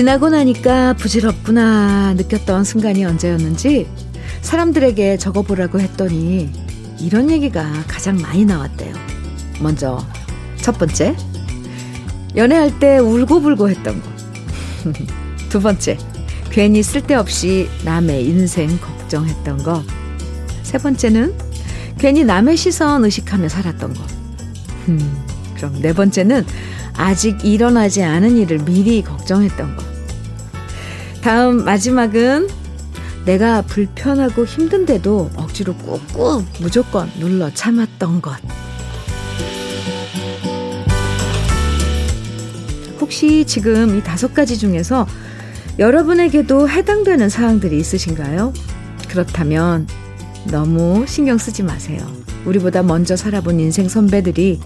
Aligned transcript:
지나고 0.00 0.30
나니까 0.30 0.94
부질없구나 0.94 2.14
느꼈던 2.14 2.64
순간이 2.64 3.04
언제였는지 3.04 3.86
사람들에게 4.40 5.18
적어보라고 5.18 5.78
했더니 5.78 6.50
이런 6.98 7.30
얘기가 7.30 7.70
가장 7.86 8.16
많이 8.16 8.46
나왔대요. 8.46 8.94
먼저 9.60 10.02
첫 10.56 10.78
번째 10.78 11.14
연애할 12.34 12.78
때 12.78 12.96
울고불고 12.96 13.68
했던 13.68 14.00
것. 14.00 14.08
두 15.50 15.60
번째 15.60 15.98
괜히 16.48 16.82
쓸데없이 16.82 17.68
남의 17.84 18.24
인생 18.24 18.80
걱정했던 18.80 19.58
것. 19.58 19.84
세 20.62 20.78
번째는 20.78 21.34
괜히 21.98 22.24
남의 22.24 22.56
시선 22.56 23.04
의식하며 23.04 23.50
살았던 23.50 23.92
것. 23.92 24.02
음, 24.88 25.24
그럼 25.56 25.78
네 25.82 25.92
번째는 25.92 26.46
아직 26.96 27.44
일어나지 27.44 28.02
않은 28.02 28.38
일을 28.38 28.60
미리 28.60 29.02
걱정했던 29.02 29.76
것. 29.76 29.89
다음 31.22 31.64
마지막은 31.64 32.48
내가 33.26 33.62
불편하고 33.62 34.46
힘든데도 34.46 35.30
억지로 35.36 35.74
꾹꾹 35.74 36.44
무조건 36.60 37.10
눌러 37.18 37.52
참았던 37.52 38.22
것. 38.22 38.36
혹시 43.00 43.44
지금 43.44 43.98
이 43.98 44.02
다섯 44.02 44.32
가지 44.32 44.58
중에서 44.58 45.06
여러분에게도 45.78 46.68
해당되는 46.68 47.28
사항들이 47.28 47.78
있으신가요? 47.78 48.52
그렇다면 49.08 49.86
너무 50.50 51.04
신경 51.06 51.36
쓰지 51.36 51.62
마세요. 51.62 52.00
우리보다 52.44 52.82
먼저 52.82 53.16
살아본 53.16 53.60
인생 53.60 53.88
선배들이 53.88 54.60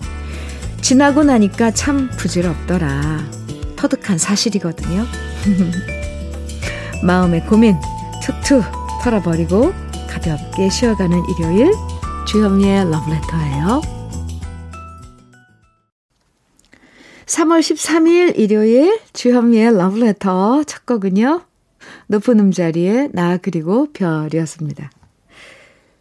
지나고 0.80 1.24
나니까 1.24 1.72
참 1.72 2.10
부질없더라. 2.16 3.24
터득한 3.76 4.18
사실이거든요. 4.18 5.04
마음의 7.04 7.46
고민 7.46 7.76
툭툭 8.22 8.64
털어버리고 9.02 9.72
가볍게 10.08 10.70
쉬어가는 10.70 11.22
일요일 11.28 11.72
주현미의 12.26 12.90
러브레터예요. 12.90 13.82
3월 17.26 17.60
13일 17.60 18.38
일요일 18.38 19.00
주현미의 19.12 19.76
러브레터 19.76 20.64
첫 20.64 20.86
곡은요. 20.86 21.42
높은 22.06 22.40
음자리에 22.40 23.10
나 23.12 23.36
그리고 23.36 23.92
별이었습니다. 23.92 24.90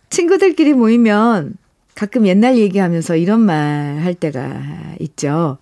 친구들끼리 0.10 0.74
모이면 0.74 1.56
가끔 1.96 2.26
옛날 2.28 2.58
얘기하면서 2.58 3.18
이런 3.18 3.42
말 3.42 3.84
할 4.04 4.14
때가 4.16 4.96
있죠. 5.00 5.58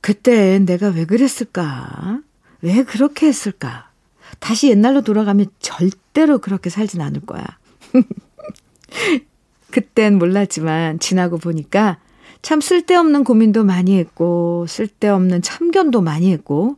그때 0.00 0.58
내가 0.60 0.88
왜 0.88 1.04
그랬을까? 1.04 2.20
왜 2.62 2.84
그렇게 2.84 3.26
했을까? 3.26 3.89
다시 4.38 4.68
옛날로 4.68 5.02
돌아가면 5.02 5.46
절대로 5.58 6.38
그렇게 6.38 6.70
살진 6.70 7.00
않을 7.00 7.20
거야. 7.22 7.44
그땐 9.70 10.18
몰랐지만 10.18 10.98
지나고 10.98 11.38
보니까 11.38 11.98
참 12.42 12.60
쓸데없는 12.60 13.24
고민도 13.24 13.64
많이 13.64 13.98
했고 13.98 14.66
쓸데없는 14.66 15.42
참견도 15.42 16.00
많이 16.00 16.32
했고 16.32 16.76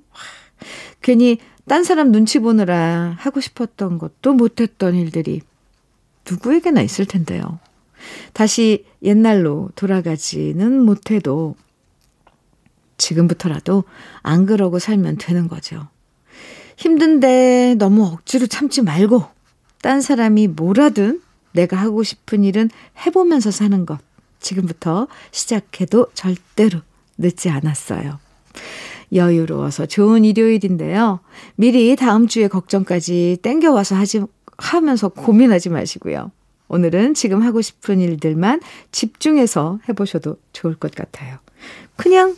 괜히 1.00 1.39
딴 1.69 1.84
사람 1.84 2.11
눈치 2.11 2.39
보느라 2.39 3.14
하고 3.18 3.40
싶었던 3.40 3.98
것도 3.98 4.34
못했던 4.34 4.95
일들이 4.95 5.42
누구에게나 6.29 6.83
있을 6.83 7.07
텐데요. 7.07 7.61
다시 8.33 8.84
옛날로 9.02 9.70
돌아가지는 9.77 10.80
못해도 10.80 11.55
지금부터라도 12.96 13.84
안 14.23 14.46
그러고 14.46 14.79
살면 14.79 15.19
되는 15.19 15.48
거죠. 15.48 15.89
힘든데 16.83 17.77
너무 17.79 18.05
억지로 18.07 18.48
참지 18.48 18.83
말고 18.83 19.25
딴 19.83 20.01
사람이 20.01 20.48
뭐라든 20.48 21.23
내가 21.53 21.77
하고 21.77 22.03
싶은 22.03 22.43
일은 22.43 22.70
해보면서 23.07 23.53
사는 23.53 23.87
것. 23.87 24.01
지금부터 24.41 25.07
시작해도 25.31 26.09
절대로 26.15 26.81
늦지 27.19 27.51
않았어요. 27.51 28.19
여유로워서 29.13 29.87
좋은 29.87 30.25
일요일인데요. 30.25 31.20
미리 31.55 31.95
다음 31.95 32.27
주에 32.27 32.48
걱정까지 32.48 33.39
땡겨와서 33.43 33.95
하지, 33.95 34.23
하면서 34.57 35.09
고민하지 35.09 35.69
마시고요. 35.69 36.33
오늘은 36.67 37.14
지금 37.14 37.43
하고 37.43 37.61
싶은 37.61 38.01
일들만 38.01 38.61
집중해서 38.91 39.79
해보셔도 39.89 40.37
좋을 40.53 40.75
것 40.75 40.93
같아요. 40.97 41.39
그냥 41.95 42.35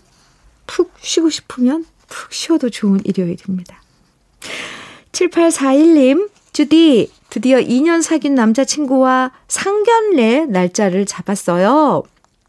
푹 0.67 0.93
쉬고 1.01 1.31
싶으면 1.31 1.87
푹 2.09 2.33
쉬어도 2.33 2.69
좋은 2.69 3.01
일요일입니다. 3.05 3.84
7841님, 5.13 6.31
주디, 6.53 7.11
드디어 7.31 7.59
2년 7.59 8.03
사귄 8.03 8.35
남자친구와 8.35 9.33
상견례 9.49 10.47
날짜를 10.47 11.07
잡았어요. 11.07 12.05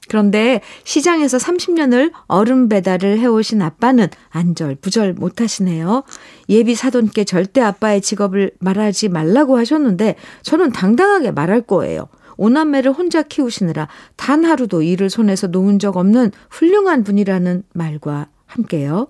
그런데 0.08 0.62
시장에서 0.84 1.38
30년을 1.38 2.12
얼음 2.28 2.70
배달을 2.70 3.20
해오신 3.20 3.62
아빠는 3.62 4.08
안절부절 4.30 5.14
못하시네요. 5.14 6.04
예비 6.50 6.76
사돈께 6.76 7.24
절대 7.24 7.62
아빠의 7.62 8.02
직업을 8.02 8.52
말하지 8.60 9.10
말라고 9.10 9.58
하셨는데 9.58 10.16
저는 10.44 10.72
당당하게 10.72 11.32
말할 11.32 11.62
거예요. 11.62 12.08
오남매를 12.38 12.92
혼자 12.92 13.24
키우시느라 13.24 13.88
단 14.16 14.46
하루도 14.46 14.82
일을 14.82 15.10
손에서 15.10 15.48
놓은 15.48 15.80
적 15.80 15.98
없는 15.98 16.32
훌륭한 16.50 17.04
분이라는 17.04 17.64
말과 17.74 18.28
함께요. 18.46 19.08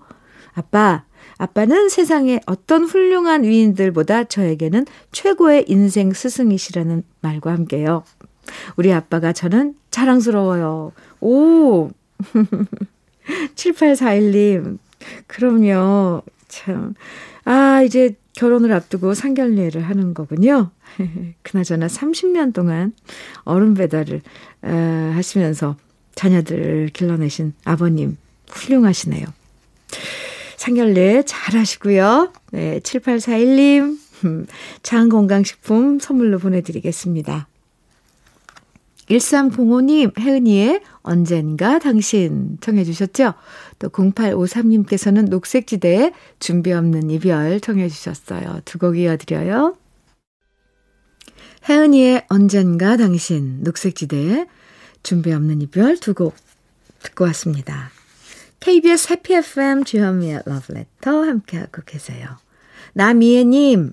아빠, 0.54 1.04
아빠는 1.38 1.88
세상의 1.88 2.40
어떤 2.46 2.84
훌륭한 2.84 3.44
위인들보다 3.44 4.24
저에게는 4.24 4.86
최고의 5.12 5.66
인생 5.68 6.12
스승이시라는 6.12 7.02
말과 7.20 7.52
함께요. 7.52 8.04
우리 8.76 8.92
아빠가 8.92 9.32
저는 9.32 9.74
자랑스러워요. 9.90 10.92
오! 11.20 11.90
7841님. 13.54 14.78
그럼요. 15.26 16.22
참. 16.48 16.94
아, 17.44 17.82
이제 17.82 18.16
결혼을 18.34 18.72
앞두고 18.72 19.14
상견례를 19.14 19.82
하는 19.82 20.14
거군요. 20.14 20.70
그나저나 21.42 21.86
30년 21.86 22.52
동안 22.54 22.92
어른 23.44 23.74
배달을 23.74 24.22
어, 24.62 25.12
하시면서 25.14 25.76
자녀들을 26.14 26.90
길러내신 26.92 27.54
아버님 27.64 28.16
훌륭하시네요. 28.48 29.26
상견례 30.66 31.22
잘 31.26 31.56
하시고요. 31.56 32.32
네, 32.50 32.80
7841님 32.80 33.98
장건강식품 34.82 36.00
선물로 36.00 36.40
보내드리겠습니다. 36.40 37.46
1305님, 39.08 40.18
혜은이의 40.18 40.80
언젠가 41.02 41.78
당신 41.78 42.58
청해 42.60 42.82
주셨죠? 42.82 43.34
또 43.78 43.88
0853님께서는 43.90 45.28
녹색지대에 45.28 46.12
준비 46.40 46.72
없는 46.72 47.10
이별 47.10 47.60
청해 47.60 47.88
주셨어요. 47.88 48.60
두 48.64 48.78
곡 48.80 48.98
이어드려요. 48.98 49.76
혜은이의 51.68 52.26
언젠가 52.28 52.96
당신, 52.96 53.62
녹색지대에 53.62 54.46
준비 55.04 55.32
없는 55.32 55.62
이별 55.62 55.96
두 55.98 56.14
곡 56.14 56.34
듣고 57.04 57.22
왔습니다. 57.26 57.92
KBS 58.60 59.12
해피 59.12 59.34
FM 59.34 59.84
주현미의 59.84 60.42
러브레터 60.46 61.22
함께하고 61.24 61.82
계세요. 61.84 62.28
남이애님 62.94 63.92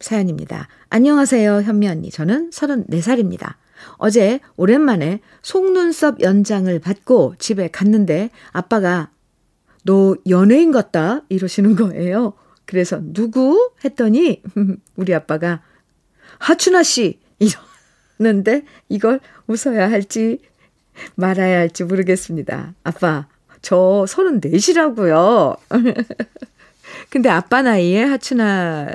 사연입니다. 0.00 0.68
안녕하세요, 0.90 1.62
현미 1.62 1.88
언니. 1.88 2.10
저는 2.10 2.50
34살입니다. 2.50 3.54
어제 3.96 4.40
오랜만에 4.56 5.20
속눈썹 5.42 6.20
연장을 6.20 6.78
받고 6.78 7.34
집에 7.38 7.68
갔는데 7.68 8.30
아빠가 8.52 9.10
너 9.84 10.16
연예인 10.28 10.72
같다 10.72 11.22
이러시는 11.28 11.76
거예요. 11.76 12.34
그래서 12.64 13.00
누구? 13.02 13.72
했더니 13.84 14.42
우리 14.96 15.14
아빠가 15.14 15.62
하춘아 16.38 16.82
씨 16.82 17.20
이러는데 18.18 18.64
이걸 18.88 19.20
웃어야 19.46 19.90
할지 19.90 20.38
말아야 21.14 21.58
할지 21.58 21.84
모르겠습니다. 21.84 22.74
아빠 22.84 23.26
저 23.62 24.04
34이라고요. 24.08 25.56
근데 27.10 27.28
아빠 27.28 27.62
나이에 27.62 28.02
하춘아 28.04 28.88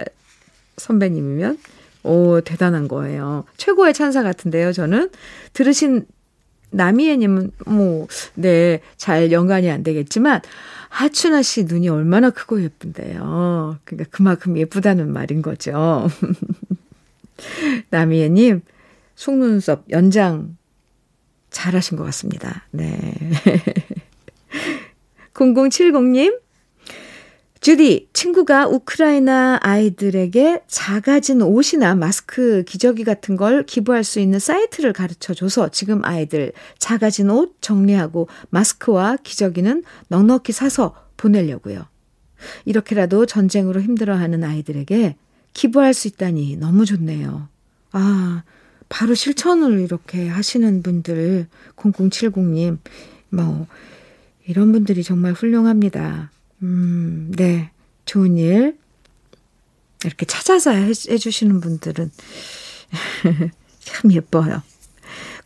선배님이면 0.78 1.58
오, 2.04 2.42
대단한 2.42 2.88
거예요. 2.88 3.46
최고의 3.58 3.94
찬사 3.94 4.24
같은데요, 4.24 4.74
저는. 4.74 5.10
들으신 5.54 6.06
나미애님은, 6.72 7.52
뭐, 7.68 8.08
네, 8.36 8.82
잘 8.98 9.32
연관이 9.32 9.70
안 9.72 9.84
되겠지만, 9.84 10.42
하춘아 10.90 11.42
씨 11.42 11.64
눈이 11.64 11.90
얼마나 11.90 12.30
크고 12.30 12.62
예쁜데요. 12.62 13.80
그러니까 13.84 14.10
그만큼 14.12 14.58
예쁘다는 14.58 15.14
말인 15.14 15.42
거죠. 15.42 16.10
나미애님, 17.90 18.62
속눈썹 19.16 19.86
연장 19.92 20.58
잘하신 21.52 21.98
것 21.98 22.04
같습니다. 22.04 22.68
네. 22.72 23.14
0070님, 25.34 26.40
주디, 27.64 28.10
친구가 28.12 28.68
우크라이나 28.68 29.58
아이들에게 29.62 30.64
작아진 30.68 31.42
옷이나 31.42 31.96
마스크, 31.96 32.64
기저귀 32.64 33.06
같은 33.06 33.38
걸 33.38 33.66
기부할 33.66 34.04
수 34.04 34.20
있는 34.20 34.38
사이트를 34.38 34.92
가르쳐 34.92 35.34
줘서 35.34 35.70
지금 35.70 36.04
아이들 36.04 36.52
작아진 36.78 37.30
옷 37.30 37.56
정리하고 37.62 38.28
마스크와 38.50 39.16
기저귀는 39.24 39.86
넉넉히 40.10 40.52
사서 40.52 40.94
보내려고요. 41.16 41.86
이렇게라도 42.66 43.26
전쟁으로 43.26 43.82
힘들어하는 43.82 44.44
아이들에게 44.44 45.16
기부할 45.54 45.94
수 45.94 46.10
있다니 46.10 46.58
너무 46.58 46.86
좋네요. 46.86 47.48
아, 47.94 48.44
바로 48.90 49.16
실천을 49.16 49.80
이렇게 49.80 50.28
하시는 50.28 50.84
분들, 50.84 51.48
0070님, 51.78 52.78
뭐, 53.30 53.68
이런 54.46 54.72
분들이 54.72 55.04
정말 55.04 55.34
훌륭합니다. 55.34 56.32
음, 56.62 57.32
네. 57.36 57.72
좋은 58.06 58.38
일. 58.38 58.78
이렇게 60.06 60.26
찾아서 60.26 60.72
해, 60.72 60.88
해주시는 60.88 61.62
분들은 61.62 62.12
참 63.80 64.12
예뻐요. 64.12 64.62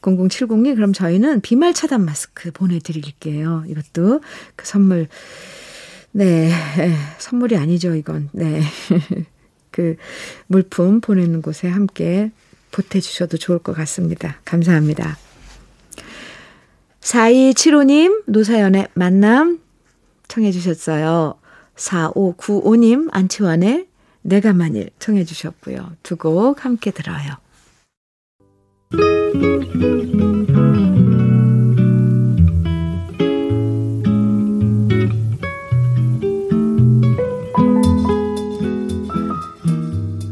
0070님, 0.01 0.75
그럼 0.75 0.94
저희는 0.94 1.41
비말 1.41 1.73
차단 1.73 2.05
마스크 2.05 2.51
보내드릴게요. 2.51 3.65
이것도 3.67 4.21
그 4.55 4.65
선물, 4.65 5.07
네, 6.11 6.51
선물이 7.19 7.57
아니죠, 7.57 7.95
이건. 7.95 8.29
네. 8.31 8.61
그 9.71 9.95
물품 10.47 11.01
보내는 11.01 11.41
곳에 11.41 11.67
함께 11.67 12.31
보태주셔도 12.71 13.38
좋을 13.38 13.59
것 13.59 13.73
같습니다. 13.73 14.39
감사합니다. 14.45 15.17
4275님, 17.07 18.24
노사연의 18.25 18.89
만남 18.94 19.59
청해 20.27 20.51
주셨어요. 20.51 21.36
4595님 21.75 23.07
안치환의 23.12 23.88
내가 24.24 24.51
만일 24.54 24.89
청해 25.00 25.24
주셨고요. 25.24 25.94
두 26.04 26.18
곡 26.18 26.65
함께 26.65 26.92
들어요. 26.92 27.38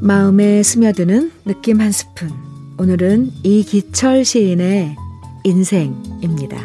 마음에 0.01 0.61
스며드는 0.61 1.31
느낌 1.45 1.79
한 1.79 1.91
스푼. 1.91 2.29
오늘은 2.77 3.31
이기철 3.43 4.25
시인의 4.25 5.04
인생입니다. 5.45 6.57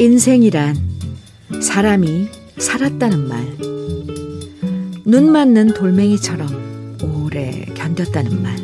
인생이란 0.00 0.76
사람이 1.60 2.28
살았다는 2.58 3.28
말. 3.28 3.56
눈 5.04 5.30
맞는 5.30 5.74
돌멩이처럼 5.74 6.98
오래 7.00 7.64
견뎠다는 7.74 8.40
말. 8.40 8.56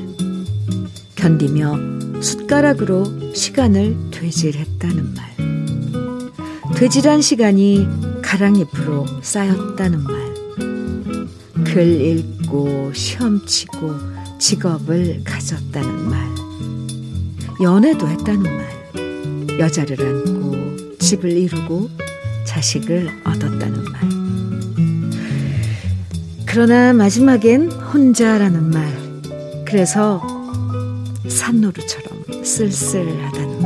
견디며 1.14 2.20
숟가락으로 2.20 3.32
시간을 3.32 3.96
되질했다는 4.10 5.14
말. 5.14 6.74
되질한 6.74 7.22
시간이 7.22 7.86
가랑잎으로 8.22 9.06
쌓였다는 9.22 10.02
말. 10.02 10.34
글 11.62 12.00
읽 12.00 12.39
고 12.50 12.92
시험 12.92 13.46
치고 13.46 13.94
직업을 14.40 15.22
가졌다는 15.22 16.10
말. 16.10 16.28
연애도 17.62 18.08
했다는 18.08 18.42
말. 18.42 19.58
여자를 19.60 20.00
안고 20.00 20.98
집을 20.98 21.30
이루고 21.30 21.88
자식을 22.44 23.08
얻었다는 23.24 23.84
말. 23.84 24.00
그러나 26.44 26.92
마지막엔 26.92 27.70
혼자라는 27.70 28.70
말. 28.70 28.92
그래서 29.64 30.20
산노루처럼 31.28 32.42
쓸쓸하다는 32.42 33.59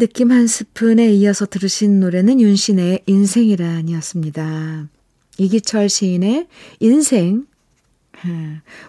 느낌 0.00 0.32
한 0.32 0.46
스푼에 0.46 1.10
이어서 1.10 1.44
들으신 1.44 2.00
노래는 2.00 2.40
윤신의 2.40 3.02
인생이란이었습니다. 3.04 4.88
이기철 5.36 5.90
시인의 5.90 6.48
인생. 6.80 7.46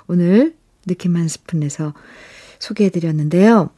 오늘 0.08 0.56
느낌 0.88 1.18
한 1.18 1.28
스푼에서 1.28 1.94
소개해 2.60 2.92
드렸는데요. 2.92 3.72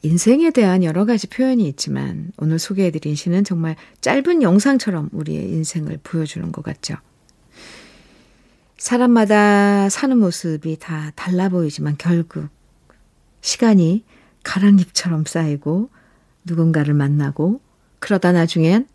인생에 0.00 0.50
대한 0.50 0.82
여러 0.82 1.04
가지 1.04 1.26
표현이 1.26 1.68
있지만 1.68 2.32
오늘 2.38 2.58
소개해 2.58 2.90
드린 2.90 3.14
시는 3.14 3.44
정말 3.44 3.76
짧은 4.00 4.40
영상처럼 4.40 5.10
우리의 5.12 5.50
인생을 5.50 5.98
보여주는 6.02 6.50
것 6.52 6.64
같죠. 6.64 6.94
사람마다 8.78 9.90
사는 9.90 10.16
모습이 10.16 10.78
다 10.80 11.12
달라 11.16 11.50
보이지만 11.50 11.96
결국 11.98 12.48
시간이 13.42 14.04
가랑잎처럼 14.44 15.24
쌓이고 15.24 15.90
누군가를 16.44 16.94
만나고 16.94 17.60
그러다 17.98 18.32
나중엔 18.32 18.86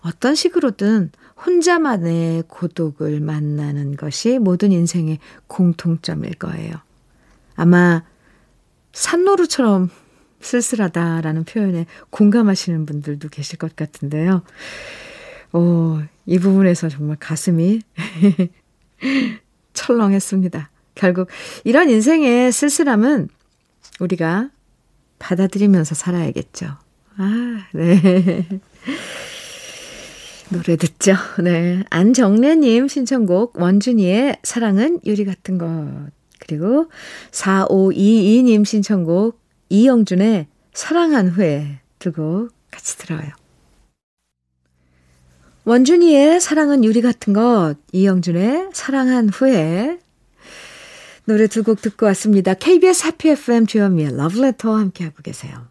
어떤 0.00 0.34
식으로든 0.34 1.10
혼자만의 1.46 2.44
고독을 2.48 3.20
만나는 3.20 3.96
것이 3.96 4.38
모든 4.38 4.72
인생의 4.72 5.18
공통점일 5.46 6.34
거예요. 6.34 6.74
아마 7.56 8.02
산노루처럼 8.92 9.88
쓸쓸하다라는 10.40 11.44
표현에 11.44 11.86
공감하시는 12.10 12.86
분들도 12.86 13.28
계실 13.28 13.58
것 13.58 13.76
같은데요. 13.76 14.42
오, 15.52 16.00
이 16.26 16.38
부분에서 16.38 16.88
정말 16.88 17.16
가슴이 17.18 17.80
철렁했습니다. 19.72 20.70
결국 20.94 21.28
이런 21.64 21.88
인생의 21.88 22.52
쓸쓸함은 22.52 23.28
우리가 24.00 24.50
받아들이면서 25.20 25.94
살아야겠죠. 25.94 26.66
아, 27.16 27.66
네. 27.72 28.46
노래 30.50 30.74
듣죠. 30.76 31.14
네. 31.42 31.84
안정래님 31.90 32.88
신청곡 32.88 33.56
원준이의 33.56 34.38
사랑은 34.42 34.98
유리 35.06 35.24
같은 35.24 35.58
것. 35.58 36.10
그리고 36.40 36.90
4522님 37.30 38.64
신청곡 38.64 39.40
이영준의 39.68 40.48
사랑한 40.72 41.28
후에 41.28 41.78
두고 42.00 42.48
같이 42.72 42.98
들어요. 42.98 43.28
원준이의 45.64 46.40
사랑은 46.40 46.84
유리 46.84 47.00
같은 47.00 47.32
것, 47.32 47.76
이영준의 47.92 48.70
사랑한 48.72 49.28
후에 49.28 49.98
노래 51.24 51.46
두 51.46 51.62
곡 51.62 51.80
듣고 51.82 52.06
왔습니다. 52.06 52.54
KBS 52.54 53.06
해피 53.06 53.30
FM 53.30 53.66
주현미의 53.66 54.16
러브레터 54.16 54.76
함께하고 54.76 55.16
계세요. 55.22 55.68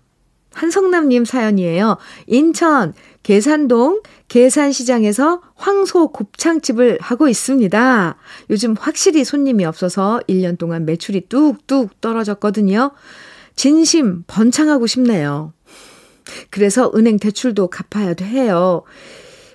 한성남님 0.53 1.25
사연이에요. 1.25 1.97
인천 2.27 2.93
계산동 3.23 4.01
계산시장에서 4.27 5.41
황소 5.55 6.09
곱창집을 6.11 6.97
하고 7.01 7.27
있습니다. 7.27 8.15
요즘 8.49 8.75
확실히 8.77 9.23
손님이 9.23 9.65
없어서 9.65 10.19
1년 10.27 10.57
동안 10.57 10.85
매출이 10.85 11.27
뚝뚝 11.29 12.01
떨어졌거든요. 12.01 12.91
진심 13.55 14.23
번창하고 14.27 14.87
싶네요. 14.87 15.53
그래서 16.49 16.91
은행 16.95 17.17
대출도 17.17 17.67
갚아야 17.67 18.13
해요. 18.21 18.83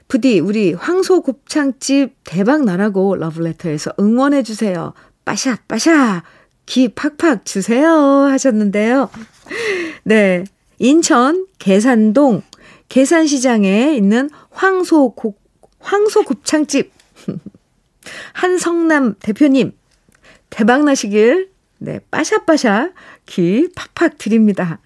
부디 0.08 0.38
우리 0.38 0.72
황소 0.74 1.22
곱창집 1.22 2.14
대박 2.24 2.64
나라고 2.64 3.16
러브레터에서 3.16 3.92
응원해 3.98 4.42
주세요. 4.42 4.92
빠샤 5.24 5.56
빠샤 5.68 6.22
기 6.66 6.88
팍팍 6.88 7.44
주세요 7.44 7.88
하셨는데요. 7.88 9.10
네. 10.04 10.44
인천 10.78 11.46
계산동 11.58 12.42
계산시장에 12.88 13.94
있는 13.96 14.28
황소 14.50 15.10
곱, 15.14 15.40
황소 15.78 16.22
곱창집. 16.22 16.92
한성남 18.34 19.14
대표님, 19.20 19.72
대박나시길, 20.50 21.50
네, 21.78 22.00
빠샤빠샤 22.10 22.92
기 23.26 23.68
팍팍 23.74 24.18
드립니다. 24.18 24.80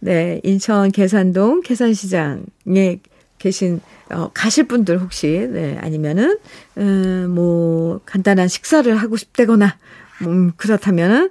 네, 0.00 0.40
인천 0.44 0.92
계산동 0.92 1.62
계산시장에 1.62 3.00
계신, 3.44 3.82
어, 4.10 4.30
가실 4.32 4.64
분들 4.64 4.98
혹시, 4.98 5.46
네, 5.50 5.76
아니면은, 5.82 6.38
음, 6.78 7.30
뭐, 7.34 8.00
간단한 8.06 8.48
식사를 8.48 8.96
하고 8.96 9.18
싶다거나, 9.18 9.76
음, 10.22 10.52
그렇다면은, 10.56 11.30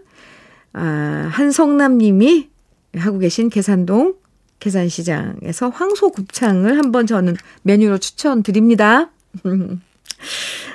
아, 0.74 1.30
한성남 1.32 1.98
님이 1.98 2.50
하고 2.96 3.18
계신 3.18 3.50
계산동 3.50 4.14
계산시장에서 4.60 5.70
황소 5.70 6.12
곱창을 6.12 6.78
한번 6.78 7.08
저는 7.08 7.36
메뉴로 7.64 7.98
추천드립니다. 7.98 9.10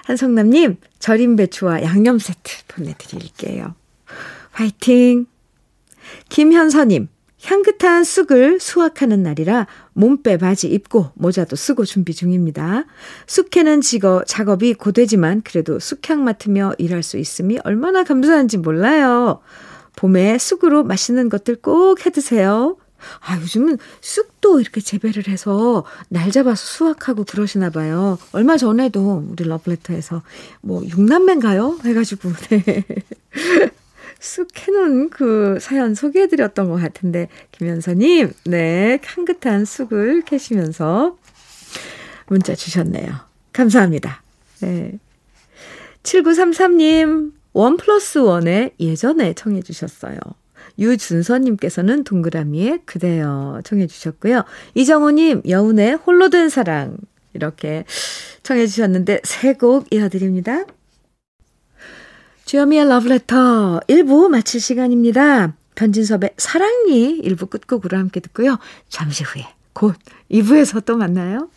한성남님, 0.07 0.79
절임 0.99 1.37
배추와 1.37 1.85
양념 1.85 2.19
세트 2.19 2.65
보내드릴게요. 2.67 3.77
화이팅! 4.51 5.27
김현서님, 6.31 7.09
향긋한 7.43 8.05
쑥을 8.05 8.59
수확하는 8.61 9.23
날이라 9.23 9.67
몸빼 9.93 10.39
바지 10.39 10.69
입고 10.69 11.13
모자도 11.15 11.57
쓰고 11.57 11.85
준비 11.85 12.15
중입니다. 12.15 12.85
쑥해는 13.27 13.81
지거, 13.81 14.25
작업이 14.27 14.75
고되지만 14.75 15.43
그래도 15.43 15.79
쑥향 15.79 16.25
맡으며 16.25 16.73
일할 16.79 17.03
수 17.03 17.17
있음이 17.17 17.59
얼마나 17.65 18.05
감사한지 18.05 18.59
몰라요. 18.59 19.41
봄에 19.97 20.39
쑥으로 20.39 20.85
맛있는 20.85 21.29
것들 21.29 21.57
꼭 21.57 22.05
해드세요. 22.07 22.77
아, 23.21 23.39
요즘은 23.41 23.79
쑥도 24.01 24.61
이렇게 24.61 24.81
재배를 24.81 25.29
해서 25.29 25.85
날 26.09 26.31
잡아서 26.31 26.65
수확하고 26.65 27.25
그러시나 27.25 27.71
봐요. 27.71 28.19
얼마 28.33 28.57
전에도 28.57 29.25
우리 29.31 29.45
러브레터에서 29.45 30.23
뭐 30.61 30.83
육남매인가요? 30.85 31.79
해가지고, 31.85 32.33
네. 32.51 32.85
쑥 34.21 34.49
해놓은 34.57 35.11
그 35.11 35.59
사연 35.61 35.95
소개해드렸던 35.95 36.69
것 36.69 36.77
같은데, 36.77 37.29
김현서님, 37.53 38.33
네, 38.47 39.01
향긋한 39.05 39.65
쑥을 39.65 40.23
캐시면서 40.23 41.17
문자 42.27 42.55
주셨네요. 42.55 43.13
감사합니다. 43.53 44.23
네. 44.61 44.99
7933님, 46.03 47.33
원 47.53 47.77
플러스 47.77 48.19
원에 48.19 48.73
예전에 48.81 49.35
청해 49.35 49.63
주셨어요. 49.63 50.19
유준서님께서는 50.79 52.05
동그라미에 52.05 52.81
그대여 52.85 53.63
청해 53.65 53.87
주셨고요. 53.87 54.45
이정우님, 54.75 55.43
여운의 55.49 55.95
홀로 55.97 56.29
된 56.31 56.49
사랑. 56.49 56.97
이렇게 57.35 57.85
청해 58.43 58.67
주셨는데, 58.67 59.21
새곡 59.25 59.93
이어드립니다. 59.93 60.65
주여미의 62.49 62.89
러브레터 62.89 63.81
1부 63.89 64.29
마칠 64.29 64.59
시간입니다. 64.59 65.55
변진섭의 65.75 66.31
사랑이 66.39 67.21
1부 67.23 67.51
끝곡으로 67.51 67.99
함께 67.99 68.21
듣고요. 68.21 68.57
잠시 68.89 69.23
후에 69.23 69.45
곧 69.75 69.95
2부에서 70.31 70.83
또 70.87 70.97
만나요. 70.97 71.51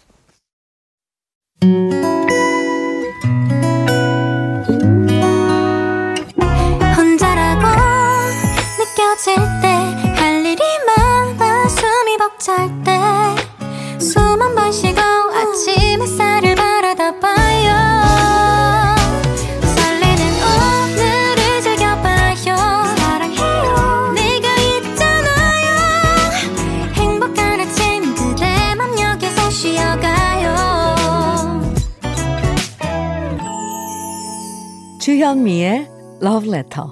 주현미의 35.41 35.87
Love 36.21 36.49
Letter. 36.53 36.87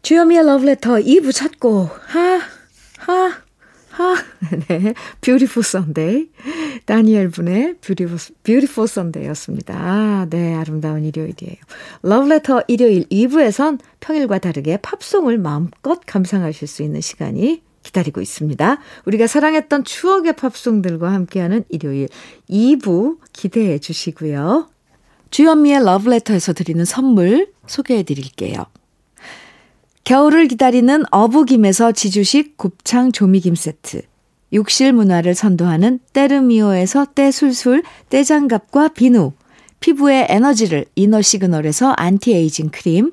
주현미의 0.00 0.40
Love 0.40 0.66
Letter 0.66 1.02
2부 1.04 1.34
찾고, 1.34 1.84
하, 1.84 2.40
하, 2.98 3.32
하, 3.90 4.14
네. 4.68 4.94
Beautiful 5.20 5.62
Sunday. 5.62 6.30
다니엘 6.86 7.28
분의 7.28 7.74
Beautiful, 7.82 8.88
Sunday였습니다. 8.88 10.28
네, 10.30 10.54
아름다운 10.54 11.04
일요일이에요. 11.04 11.56
Love 12.06 12.32
Letter 12.32 12.62
일요일 12.68 13.06
2부에선 13.10 13.80
평일과 14.00 14.38
다르게 14.38 14.78
팝송을 14.78 15.36
마음껏 15.36 16.00
감상하실 16.06 16.66
수 16.66 16.82
있는 16.82 17.02
시간이 17.02 17.60
기다리고 17.82 18.20
있습니다. 18.20 18.78
우리가 19.06 19.26
사랑했던 19.26 19.84
추억의 19.84 20.34
팝송들과 20.34 21.12
함께하는 21.12 21.64
일요일 21.68 22.08
2부 22.48 23.18
기대해 23.32 23.78
주시고요. 23.78 24.68
주현미의 25.30 25.84
러브레터에서 25.84 26.52
드리는 26.52 26.84
선물 26.84 27.52
소개해 27.66 28.02
드릴게요. 28.02 28.66
겨울을 30.04 30.48
기다리는 30.48 31.04
어부김에서 31.10 31.92
지주식 31.92 32.56
곱창 32.56 33.12
조미김 33.12 33.54
세트. 33.54 34.02
욕실 34.52 34.92
문화를 34.92 35.34
선도하는 35.34 36.00
때르미오에서 36.12 37.06
때술술 37.14 37.82
때장갑과 38.10 38.88
비누. 38.88 39.32
피부에 39.80 40.26
에너지를 40.28 40.84
이너 40.94 41.22
시그널에서 41.22 41.92
안티에이징 41.96 42.70
크림. 42.70 43.12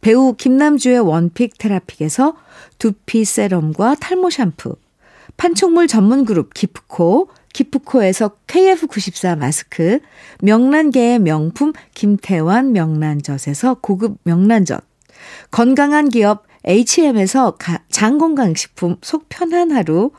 배우 0.00 0.34
김남주의 0.34 0.98
one 0.98 1.24
pick 1.24 1.58
테라픽에서 1.58 2.34
두피 2.78 3.24
세럼과 3.24 3.96
탈모 3.96 4.30
샴푸, 4.30 4.76
판촉물 5.36 5.86
전문 5.88 6.24
그룹 6.24 6.54
기프코, 6.54 7.28
기프코에서 7.52 8.32
KF94 8.46 9.38
마스크, 9.38 10.00
명란계의 10.42 11.18
명품 11.18 11.72
김태환 11.94 12.72
명란젓에서 12.72 13.74
고급 13.80 14.18
명란젓, 14.24 14.84
건강한 15.50 16.08
기업 16.08 16.46
HM에서 16.64 17.56
장건강식품 17.90 18.96
속 19.02 19.28
편한 19.28 19.72
하루, 19.72 20.10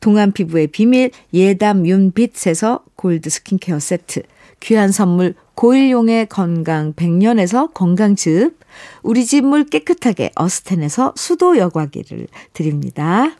동안 0.00 0.32
피부의 0.32 0.66
비밀 0.68 1.10
예담 1.32 1.86
윤빛에서 1.86 2.84
골드 2.96 3.30
스킨케어 3.30 3.80
세트, 3.80 4.22
귀한 4.60 4.92
선물 4.92 5.34
고일용의 5.56 6.26
건강 6.28 6.92
100년에서 6.92 7.72
건강즙, 7.72 8.58
우리 9.02 9.24
집 9.24 9.42
물 9.42 9.64
깨끗하게 9.64 10.30
어스텐에서 10.36 11.14
수도 11.16 11.56
여과기를 11.56 12.28
드립니다. 12.52 13.34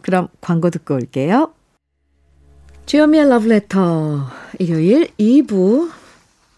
그럼 0.00 0.28
광고 0.40 0.70
듣고 0.70 0.94
올게요. 0.94 1.52
주여미의 2.86 3.28
러브레터 3.28 4.26
일요일 4.58 5.08
2부 5.18 5.90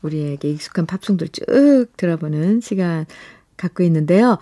우리에게 0.03 0.49
익숙한 0.51 0.87
팝송들 0.87 1.29
쭉 1.31 1.89
들어보는 1.97 2.61
시간 2.61 3.05
갖고 3.57 3.83
있는데요. 3.83 4.39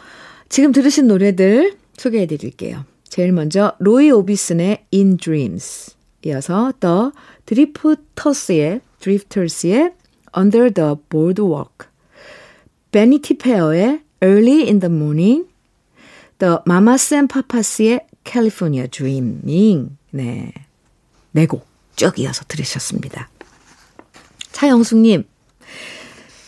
지금 0.50 0.72
들으신 0.72 1.08
노래들 1.08 1.78
소개해 1.96 2.26
드릴게요. 2.26 2.84
제일 3.04 3.32
먼저 3.32 3.72
로이 3.78 4.10
오비슨의 4.10 4.84
In 4.92 5.16
Dreams 5.16 5.96
이어서 6.26 6.74
더 6.78 7.12
드리프터스의 7.46 8.82
드리프터스의 9.00 9.94
Under 10.36 10.72
the 10.72 10.96
Boardwalk 11.08 11.88
베니티 12.90 13.38
페어의 13.38 14.02
Early 14.22 14.62
in 14.64 14.80
the 14.80 14.92
Morning, 14.92 15.46
The 16.38 16.58
Mamas 16.66 17.14
and 17.14 17.32
Papas의 17.32 18.00
California 18.24 18.88
Dreaming. 18.88 19.96
네. 20.10 20.52
네곡쭉 21.32 22.18
이어서 22.18 22.44
들으셨습니다. 22.48 23.28
차영숙님, 24.52 25.24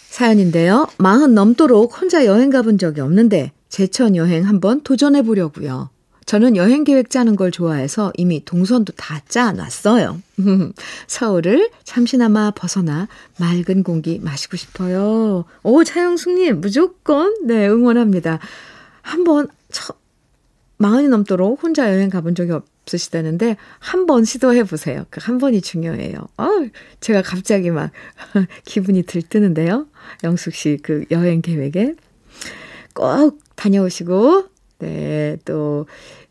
사연인데요. 0.09 0.89
마흔 0.99 1.35
넘도록 1.35 2.01
혼자 2.01 2.25
여행 2.25 2.51
가본 2.51 2.79
적이 2.79 3.03
없는데, 3.03 3.53
제천 3.69 4.17
여행 4.17 4.49
한번 4.49 4.83
도전해 4.83 5.23
보려고요. 5.23 5.91
저는 6.31 6.55
여행 6.55 6.85
계획 6.85 7.11
짜는 7.11 7.35
걸 7.35 7.51
좋아해서 7.51 8.13
이미 8.17 8.45
동선도 8.45 8.93
다 8.93 9.21
짜놨어요. 9.29 10.23
서울을 11.09 11.71
잠시나마 11.83 12.53
벗어나 12.53 13.09
맑은 13.41 13.83
공기 13.83 14.21
마시고 14.21 14.57
싶어요. 14.57 15.45
오, 15.65 15.83
차영숙님, 15.83 16.61
무조건, 16.61 17.35
네, 17.49 17.67
응원합니다. 17.69 18.39
한번, 19.03 19.49
마흔이 20.77 21.09
넘도록 21.09 21.65
혼자 21.65 21.93
여행 21.93 22.09
가본 22.11 22.37
적이 22.37 22.53
없으시다는데, 22.53 23.57
한 23.81 24.07
번 24.07 24.25
시도해 24.25 24.63
보세요. 24.63 25.07
그 25.11 25.19
한 25.21 25.39
번이 25.39 25.61
중요해요. 25.63 26.29
어, 26.37 26.49
제가 27.01 27.23
갑자기 27.23 27.73
막 27.73 27.91
기분이 28.65 29.03
들뜨는데요. 29.03 29.89
영숙 30.23 30.55
씨 30.55 30.79
그 30.81 31.07
여행 31.11 31.43
계획에 31.43 31.97
꼭 32.95 33.41
다녀오시고 33.57 34.45
네, 34.79 35.37
또 35.45 35.85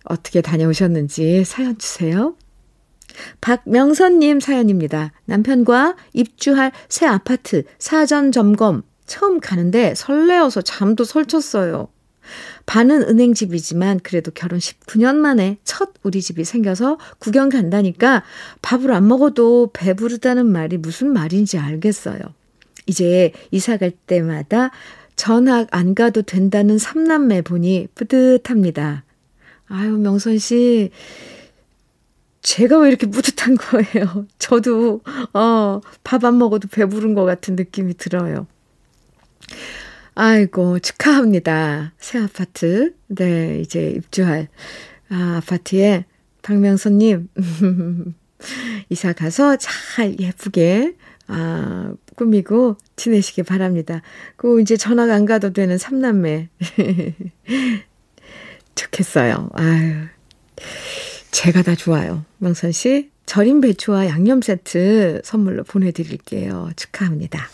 어떻게 0.04 0.42
다녀오셨는지 0.42 1.44
사연 1.46 1.78
주세요. 1.78 2.36
박명선님 3.42 4.40
사연입니다. 4.40 5.12
남편과 5.26 5.96
입주할 6.14 6.72
새 6.88 7.06
아파트 7.06 7.64
사전 7.78 8.32
점검 8.32 8.84
처음 9.06 9.40
가는데 9.40 9.96
설레어서 9.96 10.62
잠도 10.62 11.04
설쳤어요. 11.04 11.90
반은 12.68 13.02
은행집이지만 13.02 14.02
그래도 14.04 14.30
결혼 14.32 14.60
19년 14.60 15.16
만에 15.16 15.58
첫 15.64 15.90
우리 16.04 16.22
집이 16.22 16.44
생겨서 16.44 17.00
구경 17.18 17.50
간다니까 17.50 18.24
밥을 18.62 18.92
안 18.92 19.08
먹어도 19.08 19.72
배부르다는 19.74 20.46
말이 20.46 20.78
무슨 20.78 21.12
말인지 21.12 21.58
알겠어요. 21.58 22.20
이제 22.86 23.32
이사 23.50 23.78
갈 23.78 23.92
때마다 23.92 24.70
전학 25.16 25.68
안 25.72 25.96
가도 25.96 26.22
된다는 26.22 26.78
삼남매 26.78 27.42
보니 27.42 27.88
뿌듯합니다. 27.96 29.04
아유, 29.70 29.98
명선 29.98 30.38
씨. 30.40 30.92
제가 32.42 32.80
왜 32.80 32.90
이렇게 32.90 33.08
뿌듯한 33.08 33.56
거예요? 33.56 34.26
저도, 34.40 35.02
어, 35.34 35.82
밥 36.04 36.24
안 36.24 36.38
먹어도 36.38 36.68
배부른 36.70 37.14
것 37.14 37.26
같은 37.26 37.56
느낌이 37.56 37.96
들어요. 37.96 38.48
아이고, 40.16 40.80
축하합니다. 40.80 41.94
새 42.00 42.20
아파트. 42.20 42.94
네, 43.08 43.60
이제 43.62 43.90
입주할 43.92 44.48
아, 45.10 45.38
아파트에 45.38 46.06
박명선님, 46.42 47.30
이사 48.90 49.14
가서 49.14 49.58
잘 49.58 50.20
예쁘게, 50.20 50.96
아, 51.28 51.94
꾸미고 52.16 52.78
지내시기 52.96 53.44
바랍니다. 53.44 54.02
그 54.36 54.62
이제 54.62 54.78
전학 54.78 55.10
안 55.10 55.26
가도 55.26 55.52
되는 55.54 55.78
삼남매. 55.78 56.50
좋겠어요. 58.80 59.50
아유. 59.54 60.06
제가 61.32 61.64
다 61.64 61.76
좋아요. 61.76 62.26
명선 62.38 62.72
씨, 62.72 63.10
절임 63.26 63.62
배추와 63.62 64.08
양념 64.08 64.42
세트 64.42 65.22
선물로 65.24 65.64
보내드릴게요. 65.64 66.72
축하합니다. 66.76 67.48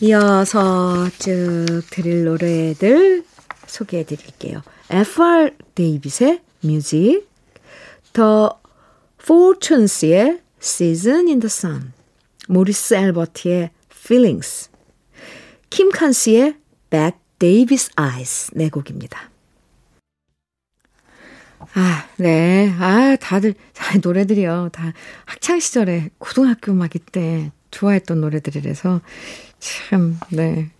이어서 0.00 1.08
쭉 1.18 1.82
드릴 1.90 2.24
노래들 2.24 3.24
소개해 3.66 4.04
드릴게요. 4.04 4.62
F.R. 4.88 5.50
데이빗의 5.74 6.40
뮤직, 6.62 7.28
더 8.12 8.60
포춘스의 9.18 10.40
Season 10.60 11.26
in 11.26 11.40
the 11.40 11.46
Sun, 11.46 11.92
모리스 12.48 12.94
앨버트의 12.94 13.70
Feelings, 13.92 14.70
킴 15.68 15.90
칸스의 15.90 16.56
Bad 16.88 17.16
Davis 17.38 17.90
Eyes 17.98 18.50
네 18.54 18.68
곡입니다. 18.68 19.30
아, 21.74 22.06
네. 22.16 22.74
아, 22.78 23.16
다들, 23.20 23.54
아, 23.78 23.96
노래들이요. 24.02 24.70
다 24.72 24.92
학창시절에 25.26 26.10
고등학교 26.18 26.72
막 26.74 26.94
이때 26.94 27.52
좋아했던 27.70 28.20
노래들이라서 28.20 29.00
참, 29.60 30.18
네. 30.30 30.70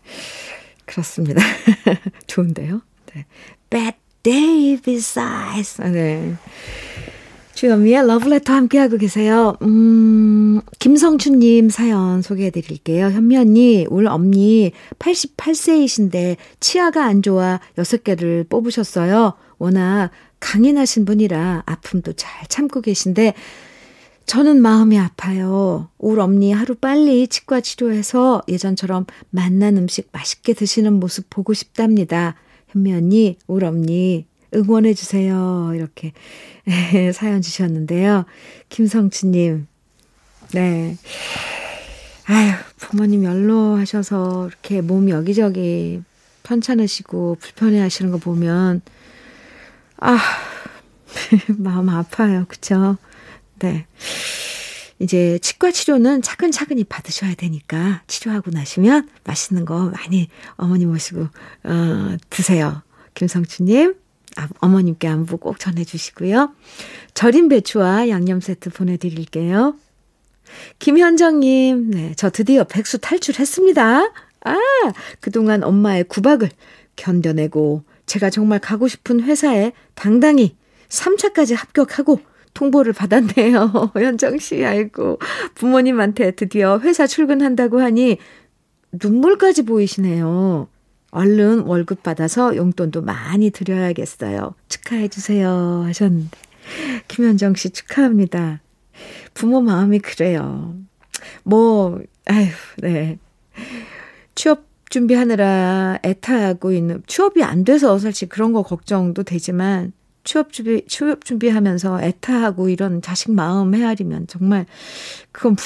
그렇습니다. 0.86 1.42
좋은데요? 2.26 2.82
네. 3.14 3.26
Bad 3.70 3.96
Day 4.22 4.80
Besides. 4.82 5.80
아, 5.80 5.88
네. 5.88 6.34
주현미의 7.60 8.06
러브레터 8.06 8.54
함께하고 8.54 8.96
계세요. 8.96 9.54
음, 9.60 10.62
김성춘님 10.78 11.68
사연 11.68 12.22
소개해 12.22 12.50
드릴게요. 12.50 13.10
현미 13.10 13.36
언니, 13.36 13.86
올 13.90 14.06
엄니 14.06 14.72
88세이신데 14.98 16.38
치아가 16.60 17.04
안 17.04 17.20
좋아 17.20 17.60
6개를 17.76 18.48
뽑으셨어요. 18.48 19.34
워낙 19.58 20.08
강인하신 20.40 21.04
분이라 21.04 21.64
아픔도 21.66 22.14
잘 22.14 22.46
참고 22.48 22.80
계신데 22.80 23.34
저는 24.24 24.62
마음이 24.62 24.98
아파요. 24.98 25.90
올 25.98 26.18
엄니 26.18 26.52
하루 26.52 26.74
빨리 26.74 27.28
치과 27.28 27.60
치료해서 27.60 28.40
예전처럼 28.48 29.04
맛난 29.28 29.76
음식 29.76 30.08
맛있게 30.12 30.54
드시는 30.54 30.94
모습 30.94 31.28
보고 31.28 31.52
싶답니다. 31.52 32.36
현미 32.68 32.94
언니, 32.94 33.36
올 33.48 33.64
엄니 33.64 34.29
응원해 34.54 34.94
주세요. 34.94 35.72
이렇게 35.74 36.12
사연 37.14 37.42
주셨는데요. 37.42 38.24
김성치님, 38.68 39.66
네. 40.52 40.96
아유, 42.26 42.52
부모님 42.76 43.24
연로하셔서 43.24 44.48
이렇게 44.48 44.80
몸 44.80 45.08
여기저기 45.08 46.02
편찮으시고 46.42 47.36
불편해 47.40 47.80
하시는 47.80 48.10
거 48.10 48.18
보면, 48.18 48.82
아, 49.98 50.18
마음 51.58 51.88
아파요. 51.88 52.44
그쵸? 52.48 52.96
네. 53.58 53.86
이제 55.00 55.38
치과 55.40 55.70
치료는 55.70 56.20
차근차근히 56.22 56.84
받으셔야 56.84 57.34
되니까 57.34 58.02
치료하고 58.06 58.50
나시면 58.50 59.08
맛있는 59.24 59.64
거 59.64 59.86
많이 59.90 60.28
어머니 60.56 60.84
모시고 60.84 61.22
어, 61.22 62.16
드세요. 62.28 62.82
김성춘님 63.14 63.94
아, 63.94 63.99
어머님께 64.60 65.08
안부 65.08 65.38
꼭 65.38 65.58
전해주시고요. 65.58 66.54
절임 67.14 67.48
배추와 67.48 68.08
양념 68.08 68.40
세트 68.40 68.70
보내드릴게요. 68.70 69.74
김현정님, 70.78 71.90
네, 71.90 72.12
저 72.16 72.30
드디어 72.30 72.64
백수 72.64 72.98
탈출했습니다. 72.98 74.12
아, 74.44 74.56
그동안 75.20 75.62
엄마의 75.62 76.04
구박을 76.04 76.50
견뎌내고 76.96 77.84
제가 78.06 78.30
정말 78.30 78.58
가고 78.58 78.88
싶은 78.88 79.20
회사에 79.20 79.72
당당히 79.94 80.56
3차까지 80.88 81.54
합격하고 81.54 82.20
통보를 82.54 82.92
받았네요. 82.92 83.92
현정 83.94 84.38
씨, 84.38 84.64
아이고. 84.64 85.18
부모님한테 85.54 86.32
드디어 86.32 86.80
회사 86.80 87.06
출근한다고 87.06 87.80
하니 87.80 88.18
눈물까지 88.92 89.62
보이시네요. 89.64 90.68
얼른 91.10 91.60
월급 91.60 92.02
받아서 92.02 92.56
용돈도 92.56 93.02
많이 93.02 93.50
드려야겠어요. 93.50 94.54
축하해 94.68 95.08
주세요. 95.08 95.82
하셨는데. 95.84 96.38
김현정 97.08 97.54
씨 97.54 97.70
축하합니다. 97.70 98.60
부모 99.34 99.60
마음이 99.60 99.98
그래요. 99.98 100.74
뭐, 101.42 102.00
아휴, 102.26 102.48
네. 102.78 103.18
취업 104.34 104.64
준비하느라 104.88 105.98
애타하고 106.04 106.72
있는, 106.72 107.02
취업이 107.06 107.42
안 107.42 107.64
돼서 107.64 107.98
사실 107.98 108.28
그런 108.28 108.52
거 108.52 108.62
걱정도 108.62 109.22
되지만, 109.22 109.92
취업 110.30 110.52
준비, 110.52 110.84
취업 110.86 111.24
준비하면서 111.24 112.02
애타하고 112.02 112.68
이런 112.68 113.02
자식 113.02 113.32
마음 113.32 113.74
헤아리면 113.74 114.28
정말 114.28 114.64
그건 115.32 115.56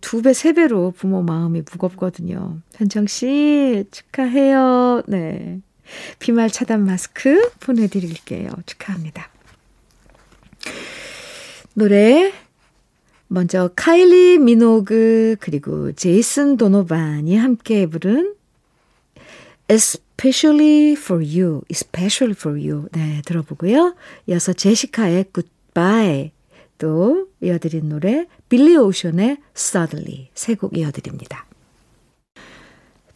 두 0.00 0.22
배, 0.22 0.32
세 0.32 0.54
배로 0.54 0.92
부모 0.96 1.22
마음이 1.22 1.60
무겁거든요. 1.70 2.56
현정 2.74 3.06
씨, 3.06 3.84
축하해요. 3.90 5.02
네. 5.08 5.60
비말 6.20 6.48
차단 6.48 6.86
마스크 6.86 7.50
보내 7.60 7.86
드릴게요. 7.86 8.48
축하합니다. 8.64 9.28
노래, 11.74 12.32
먼저 13.28 13.68
카일리 13.76 14.38
미노그, 14.38 15.36
그리고 15.38 15.92
제이슨 15.92 16.56
도노반이 16.56 17.36
함께 17.36 17.84
부른 17.84 18.34
especially 19.68 20.92
for 20.92 21.22
you, 21.22 21.62
especially 21.70 22.34
for 22.38 22.58
you. 22.58 22.88
네, 22.92 23.22
들어보고요. 23.24 23.94
이어서 24.26 24.52
제시카의 24.52 25.26
goodbye. 25.34 26.32
또 26.78 27.28
이어드린 27.40 27.88
노래 27.88 28.26
빌리 28.48 28.76
오션의 28.76 29.38
suddenly 29.56 30.28
세 30.34 30.54
곡 30.56 30.76
이어드립니다. 30.76 31.46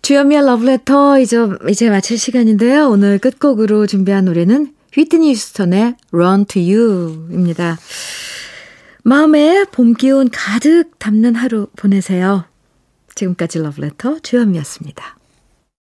주연미의 0.02 0.46
러브레터 0.46 1.18
이제, 1.20 1.36
이제 1.68 1.90
마칠 1.90 2.16
시간인데요. 2.16 2.88
오늘 2.88 3.18
끝곡으로 3.18 3.86
준비한 3.86 4.24
노래는 4.24 4.74
휘트니 4.94 5.32
휴스턴의 5.32 5.96
Run 6.12 6.46
to 6.46 6.62
You입니다. 6.62 7.78
마음에 9.02 9.64
봄 9.70 9.92
기운 9.92 10.30
가득 10.30 10.98
담는 10.98 11.34
하루 11.34 11.66
보내세요. 11.76 12.44
지금까지 13.14 13.58
러브레터 13.58 14.20
주현미였습니다. 14.20 15.17